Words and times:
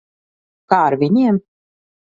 Kā 0.75 0.81
ar 0.87 0.99
viņiem? 1.05 1.41